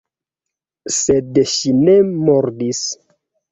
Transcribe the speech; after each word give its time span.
Sed 1.01 1.37
ŝi 1.53 1.75
ne 1.83 1.97
mordis. 2.25 2.83